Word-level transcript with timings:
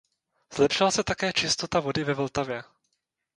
Zlepšila 0.53 0.91
se 0.91 1.03
také 1.03 1.33
čistota 1.33 1.79
vody 1.79 2.03
ve 2.03 2.13
Vltavě. 2.13 2.63